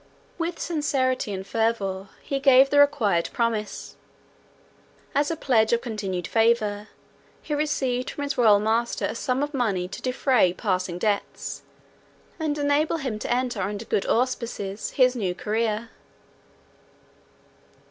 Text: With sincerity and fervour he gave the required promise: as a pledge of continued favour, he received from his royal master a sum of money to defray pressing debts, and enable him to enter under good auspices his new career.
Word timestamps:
With 0.39 0.57
sincerity 0.57 1.31
and 1.31 1.45
fervour 1.45 2.09
he 2.23 2.39
gave 2.39 2.71
the 2.71 2.79
required 2.79 3.29
promise: 3.33 3.97
as 5.13 5.29
a 5.29 5.35
pledge 5.35 5.73
of 5.73 5.81
continued 5.81 6.25
favour, 6.27 6.87
he 7.43 7.53
received 7.53 8.09
from 8.09 8.23
his 8.23 8.35
royal 8.35 8.59
master 8.59 9.05
a 9.05 9.13
sum 9.13 9.43
of 9.43 9.53
money 9.53 9.87
to 9.87 10.01
defray 10.01 10.53
pressing 10.53 10.97
debts, 10.97 11.61
and 12.39 12.57
enable 12.57 12.97
him 12.97 13.19
to 13.19 13.31
enter 13.31 13.61
under 13.61 13.85
good 13.85 14.07
auspices 14.07 14.89
his 14.89 15.15
new 15.15 15.35
career. 15.35 15.91